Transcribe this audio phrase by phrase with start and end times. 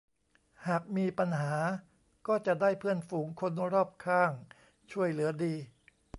[0.67, 1.53] หากมีปัญหา
[2.27, 4.31] ก็จะได้เพื่อนฝูงคนรอบข้าง
[4.91, 5.55] ช่วยเหลือดี